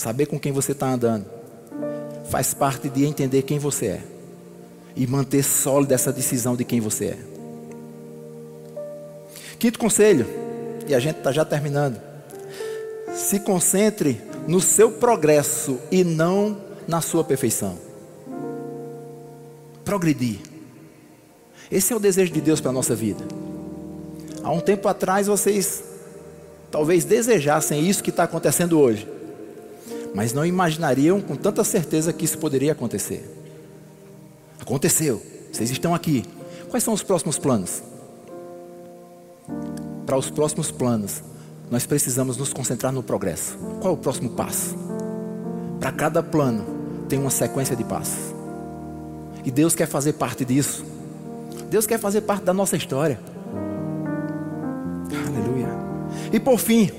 Saber 0.00 0.24
com 0.24 0.40
quem 0.40 0.50
você 0.50 0.72
está 0.72 0.90
andando 0.90 1.26
faz 2.30 2.54
parte 2.54 2.88
de 2.88 3.04
entender 3.04 3.42
quem 3.42 3.58
você 3.58 3.86
é 3.86 4.02
e 4.96 5.06
manter 5.06 5.42
sólida 5.42 5.94
essa 5.94 6.10
decisão 6.10 6.56
de 6.56 6.64
quem 6.64 6.80
você 6.80 7.04
é. 7.04 7.18
Quinto 9.58 9.78
conselho, 9.78 10.26
e 10.88 10.94
a 10.94 10.98
gente 10.98 11.18
está 11.18 11.30
já 11.32 11.44
terminando. 11.44 12.00
Se 13.14 13.40
concentre 13.40 14.18
no 14.48 14.58
seu 14.58 14.90
progresso 14.90 15.78
e 15.92 16.02
não 16.02 16.56
na 16.88 17.02
sua 17.02 17.22
perfeição. 17.22 17.78
Progredir. 19.84 20.38
Esse 21.70 21.92
é 21.92 21.96
o 21.96 22.00
desejo 22.00 22.32
de 22.32 22.40
Deus 22.40 22.58
para 22.58 22.70
a 22.70 22.72
nossa 22.72 22.94
vida. 22.94 23.22
Há 24.42 24.50
um 24.50 24.60
tempo 24.60 24.88
atrás 24.88 25.26
vocês 25.26 25.84
talvez 26.70 27.04
desejassem 27.04 27.86
isso 27.86 28.02
que 28.02 28.08
está 28.08 28.22
acontecendo 28.22 28.80
hoje 28.80 29.19
mas 30.14 30.32
não 30.32 30.44
imaginariam 30.44 31.20
com 31.20 31.36
tanta 31.36 31.62
certeza 31.64 32.12
que 32.12 32.24
isso 32.24 32.38
poderia 32.38 32.72
acontecer. 32.72 33.28
Aconteceu, 34.60 35.22
vocês 35.52 35.70
estão 35.70 35.94
aqui. 35.94 36.24
Quais 36.68 36.84
são 36.84 36.94
os 36.94 37.02
próximos 37.02 37.38
planos? 37.38 37.82
Para 40.06 40.16
os 40.16 40.30
próximos 40.30 40.70
planos, 40.70 41.22
nós 41.70 41.86
precisamos 41.86 42.36
nos 42.36 42.52
concentrar 42.52 42.92
no 42.92 43.02
progresso. 43.02 43.56
Qual 43.80 43.94
é 43.94 43.96
o 43.96 43.96
próximo 43.96 44.30
passo? 44.30 44.76
Para 45.78 45.92
cada 45.92 46.22
plano, 46.22 46.64
tem 47.08 47.18
uma 47.18 47.30
sequência 47.30 47.74
de 47.74 47.84
passos. 47.84 48.34
E 49.44 49.50
Deus 49.50 49.74
quer 49.74 49.86
fazer 49.86 50.14
parte 50.14 50.44
disso. 50.44 50.84
Deus 51.70 51.86
quer 51.86 51.98
fazer 51.98 52.22
parte 52.22 52.44
da 52.44 52.52
nossa 52.52 52.76
história. 52.76 53.20
Aleluia. 55.26 55.68
E 56.32 56.38
por 56.38 56.58
fim, 56.58 56.90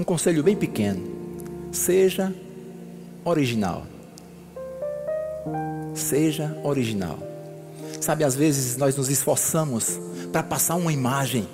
Um 0.00 0.02
conselho 0.02 0.42
bem 0.42 0.56
pequeno. 0.56 1.02
Seja 1.70 2.34
original. 3.22 3.86
Seja 5.94 6.58
original. 6.64 7.18
Sabe, 8.00 8.24
às 8.24 8.34
vezes 8.34 8.78
nós 8.78 8.96
nos 8.96 9.10
esforçamos 9.10 10.00
para 10.32 10.42
passar 10.42 10.76
uma 10.76 10.90
imagem, 10.90 11.46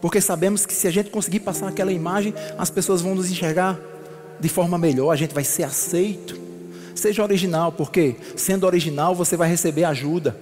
porque 0.00 0.20
sabemos 0.20 0.66
que 0.66 0.74
se 0.74 0.88
a 0.88 0.90
gente 0.90 1.10
conseguir 1.10 1.40
passar 1.40 1.68
aquela 1.68 1.92
imagem, 1.92 2.34
as 2.58 2.70
pessoas 2.70 3.00
vão 3.00 3.14
nos 3.14 3.30
enxergar 3.30 3.78
de 4.40 4.48
forma 4.48 4.76
melhor, 4.76 5.12
a 5.12 5.16
gente 5.16 5.32
vai 5.32 5.44
ser 5.44 5.62
aceito. 5.62 6.36
Seja 6.92 7.22
original, 7.22 7.70
porque 7.70 8.16
sendo 8.34 8.66
original 8.66 9.14
você 9.14 9.36
vai 9.36 9.48
receber 9.48 9.84
ajuda. 9.84 10.36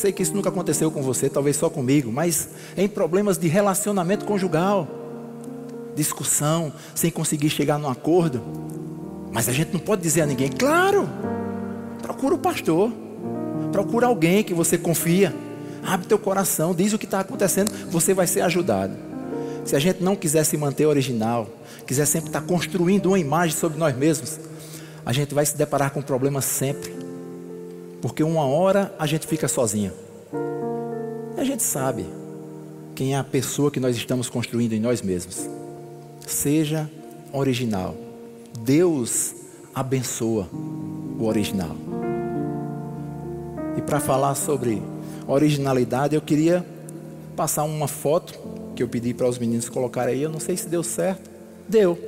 Sei 0.00 0.12
que 0.12 0.22
isso 0.22 0.34
nunca 0.34 0.48
aconteceu 0.48 0.90
com 0.90 1.02
você, 1.02 1.28
talvez 1.28 1.56
só 1.56 1.68
comigo, 1.68 2.10
mas 2.10 2.48
em 2.76 2.88
problemas 2.88 3.36
de 3.36 3.48
relacionamento 3.48 4.24
conjugal, 4.24 4.88
discussão, 5.94 6.72
sem 6.94 7.10
conseguir 7.10 7.50
chegar 7.50 7.78
num 7.78 7.88
acordo, 7.88 8.42
mas 9.30 9.48
a 9.48 9.52
gente 9.52 9.72
não 9.72 9.80
pode 9.80 10.02
dizer 10.02 10.22
a 10.22 10.26
ninguém, 10.26 10.48
claro, 10.48 11.08
procura 12.02 12.34
o 12.34 12.38
pastor, 12.38 12.90
procura 13.70 14.06
alguém 14.06 14.42
que 14.42 14.54
você 14.54 14.78
confia, 14.78 15.34
abre 15.84 16.06
teu 16.06 16.18
coração, 16.18 16.74
diz 16.74 16.92
o 16.92 16.98
que 16.98 17.04
está 17.04 17.20
acontecendo, 17.20 17.70
você 17.90 18.14
vai 18.14 18.26
ser 18.26 18.40
ajudado. 18.40 18.94
Se 19.64 19.76
a 19.76 19.78
gente 19.78 20.02
não 20.02 20.16
quiser 20.16 20.44
se 20.44 20.56
manter 20.56 20.86
original, 20.86 21.46
quiser 21.86 22.06
sempre 22.06 22.30
estar 22.30 22.40
tá 22.40 22.46
construindo 22.46 23.06
uma 23.06 23.18
imagem 23.18 23.54
sobre 23.54 23.78
nós 23.78 23.94
mesmos, 23.94 24.40
a 25.04 25.12
gente 25.12 25.34
vai 25.34 25.44
se 25.44 25.56
deparar 25.56 25.90
com 25.90 26.00
problemas 26.00 26.46
sempre. 26.46 27.09
Porque 28.00 28.22
uma 28.22 28.44
hora 28.44 28.94
a 28.98 29.06
gente 29.06 29.26
fica 29.26 29.46
sozinho. 29.48 29.92
E 31.36 31.40
a 31.40 31.44
gente 31.44 31.62
sabe 31.62 32.06
quem 32.94 33.14
é 33.14 33.18
a 33.18 33.24
pessoa 33.24 33.70
que 33.70 33.80
nós 33.80 33.96
estamos 33.96 34.28
construindo 34.28 34.72
em 34.72 34.80
nós 34.80 35.02
mesmos. 35.02 35.48
Seja 36.26 36.90
original. 37.32 37.94
Deus 38.60 39.34
abençoa 39.74 40.48
o 41.18 41.24
original. 41.24 41.76
E 43.76 43.82
para 43.82 44.00
falar 44.00 44.34
sobre 44.34 44.82
originalidade, 45.26 46.14
eu 46.14 46.20
queria 46.20 46.64
passar 47.36 47.64
uma 47.64 47.88
foto 47.88 48.38
que 48.74 48.82
eu 48.82 48.88
pedi 48.88 49.14
para 49.14 49.28
os 49.28 49.38
meninos 49.38 49.68
colocarem 49.68 50.14
aí. 50.14 50.22
Eu 50.22 50.30
não 50.30 50.40
sei 50.40 50.56
se 50.56 50.68
deu 50.68 50.82
certo. 50.82 51.30
Deu. 51.68 51.98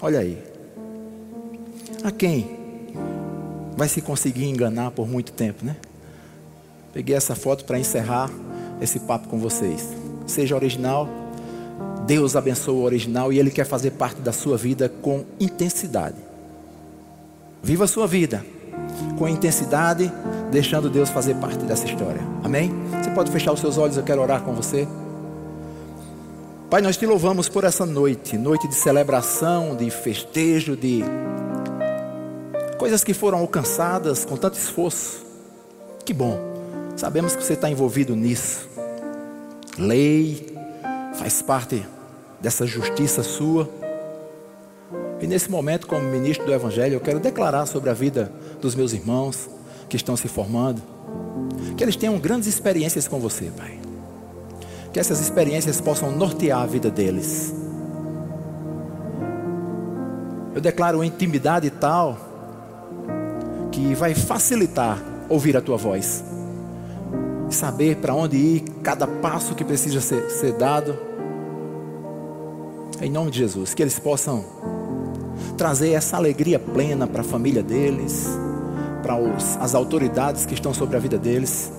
Olha 0.00 0.20
aí. 0.20 0.42
A 2.04 2.10
quem 2.10 2.55
vai 3.76 3.88
se 3.88 4.00
conseguir 4.00 4.46
enganar 4.46 4.90
por 4.90 5.06
muito 5.06 5.32
tempo, 5.32 5.64
né? 5.64 5.76
Peguei 6.92 7.14
essa 7.14 7.34
foto 7.34 7.64
para 7.64 7.78
encerrar 7.78 8.30
esse 8.80 9.00
papo 9.00 9.28
com 9.28 9.38
vocês. 9.38 9.86
Seja 10.26 10.54
original, 10.54 11.08
Deus 12.06 12.34
abençoa 12.36 12.74
o 12.74 12.82
original 12.82 13.32
e 13.32 13.38
Ele 13.38 13.50
quer 13.50 13.66
fazer 13.66 13.90
parte 13.92 14.20
da 14.22 14.32
sua 14.32 14.56
vida 14.56 14.88
com 14.88 15.24
intensidade. 15.38 16.16
Viva 17.62 17.84
a 17.84 17.88
sua 17.88 18.06
vida 18.06 18.44
com 19.18 19.28
intensidade, 19.28 20.10
deixando 20.50 20.88
Deus 20.88 21.10
fazer 21.10 21.34
parte 21.34 21.64
dessa 21.64 21.84
história. 21.84 22.20
Amém? 22.42 22.72
Você 23.02 23.10
pode 23.10 23.30
fechar 23.30 23.52
os 23.52 23.60
seus 23.60 23.76
olhos, 23.76 23.96
eu 23.96 24.02
quero 24.02 24.22
orar 24.22 24.40
com 24.42 24.54
você. 24.54 24.86
Pai, 26.70 26.80
nós 26.80 26.96
te 26.96 27.06
louvamos 27.06 27.48
por 27.48 27.64
essa 27.64 27.84
noite, 27.84 28.36
noite 28.36 28.66
de 28.68 28.74
celebração, 28.74 29.76
de 29.76 29.90
festejo, 29.90 30.76
de 30.76 31.04
coisas 32.76 33.02
que 33.02 33.14
foram 33.14 33.38
alcançadas 33.38 34.24
com 34.24 34.36
tanto 34.36 34.58
esforço. 34.58 35.24
Que 36.04 36.12
bom, 36.12 36.38
sabemos 36.96 37.34
que 37.34 37.42
você 37.42 37.54
está 37.54 37.68
envolvido 37.68 38.14
nisso. 38.14 38.68
Lei 39.78 40.54
faz 41.14 41.42
parte 41.42 41.84
dessa 42.40 42.66
justiça 42.66 43.22
sua. 43.22 43.68
E 45.20 45.26
nesse 45.26 45.50
momento, 45.50 45.86
como 45.86 46.02
ministro 46.02 46.46
do 46.46 46.52
Evangelho, 46.52 46.94
eu 46.94 47.00
quero 47.00 47.18
declarar 47.18 47.66
sobre 47.66 47.90
a 47.90 47.94
vida 47.94 48.30
dos 48.60 48.74
meus 48.74 48.92
irmãos 48.92 49.48
que 49.88 49.96
estão 49.96 50.16
se 50.16 50.28
formando, 50.28 50.82
que 51.76 51.82
eles 51.82 51.96
tenham 51.96 52.18
grandes 52.18 52.46
experiências 52.46 53.08
com 53.08 53.18
você, 53.18 53.50
Pai. 53.56 53.78
Que 54.92 55.00
essas 55.00 55.20
experiências 55.20 55.80
possam 55.80 56.10
nortear 56.10 56.62
a 56.62 56.66
vida 56.66 56.90
deles. 56.90 57.54
Eu 60.54 60.60
declaro 60.60 61.04
intimidade 61.04 61.68
tal 61.70 62.25
que 63.76 63.94
vai 63.94 64.14
facilitar 64.14 64.98
ouvir 65.28 65.54
a 65.54 65.60
tua 65.60 65.76
voz, 65.76 66.24
saber 67.50 67.96
para 67.96 68.14
onde 68.14 68.34
ir, 68.34 68.60
cada 68.82 69.06
passo 69.06 69.54
que 69.54 69.62
precisa 69.62 70.00
ser, 70.00 70.30
ser 70.30 70.54
dado 70.54 70.96
em 73.02 73.10
nome 73.10 73.30
de 73.30 73.40
Jesus, 73.40 73.74
que 73.74 73.82
eles 73.82 73.98
possam 73.98 74.42
trazer 75.58 75.90
essa 75.90 76.16
alegria 76.16 76.58
plena 76.58 77.06
para 77.06 77.20
a 77.20 77.24
família 77.24 77.62
deles, 77.62 78.26
para 79.02 79.16
as 79.60 79.74
autoridades 79.74 80.46
que 80.46 80.54
estão 80.54 80.72
sobre 80.72 80.96
a 80.96 80.98
vida 80.98 81.18
deles, 81.18 81.70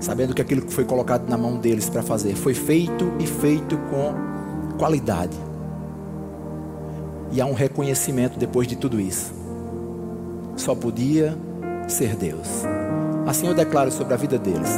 sabendo 0.00 0.32
que 0.32 0.40
aquilo 0.40 0.62
que 0.62 0.72
foi 0.72 0.84
colocado 0.84 1.28
na 1.28 1.36
mão 1.36 1.56
deles 1.56 1.90
para 1.90 2.04
fazer 2.04 2.36
foi 2.36 2.54
feito 2.54 3.12
e 3.18 3.26
feito 3.26 3.76
com 3.90 4.76
qualidade. 4.78 5.36
E 7.32 7.40
há 7.40 7.46
um 7.46 7.52
reconhecimento 7.52 8.38
depois 8.38 8.68
de 8.68 8.76
tudo 8.76 9.00
isso. 9.00 9.42
Só 10.56 10.74
podia 10.74 11.36
ser 11.88 12.16
Deus. 12.16 12.64
Assim 13.26 13.46
eu 13.46 13.54
declaro 13.54 13.90
sobre 13.90 14.14
a 14.14 14.16
vida 14.16 14.38
deles. 14.38 14.70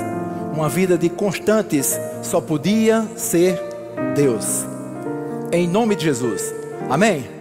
Uma 0.52 0.68
vida 0.68 0.96
de 0.96 1.08
constantes 1.08 1.98
só 2.22 2.40
podia 2.40 3.06
ser 3.16 3.60
Deus. 4.14 4.64
Em 5.52 5.68
nome 5.68 5.94
de 5.94 6.04
Jesus. 6.04 6.54
Amém? 6.88 7.35